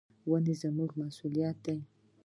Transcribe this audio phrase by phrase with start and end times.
[0.29, 1.77] ونې زموږ مسؤلیت دي.